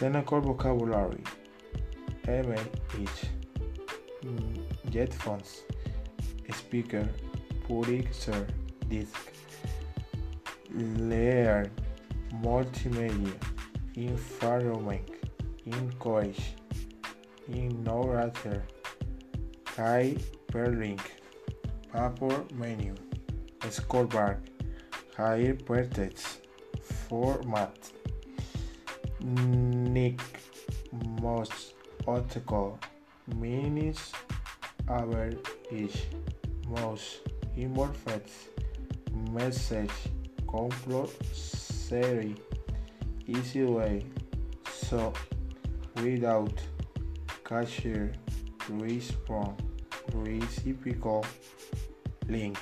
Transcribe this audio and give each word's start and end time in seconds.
Technical 0.00 0.40
vocabulary. 0.40 1.22
Email 2.26 2.64
is 2.98 3.10
headphones, 4.90 5.64
speaker, 6.54 7.06
pulser, 7.68 8.48
disk, 8.88 9.30
layer, 10.74 11.70
multimedia, 12.42 13.34
environment, 13.94 15.06
encourage, 15.66 16.54
innovator, 17.52 18.62
hyperlink, 19.76 21.00
paper 21.92 22.44
menu, 22.54 22.94
scoreboard, 23.68 24.48
hypertext, 25.14 26.38
format, 27.06 27.92
nick, 29.22 30.20
most 31.20 31.74
article, 32.06 32.78
minutes, 33.36 34.12
hour, 34.88 35.30
each, 35.70 36.06
most, 36.68 37.20
interface, 37.56 38.48
message, 39.30 39.90
compulsory, 40.48 42.34
easy 43.26 43.64
way, 43.64 44.04
so, 44.72 45.12
without, 45.96 46.60
cashier, 47.44 48.12
respond, 48.68 49.62
reciprocal, 50.14 51.24
link. 52.28 52.58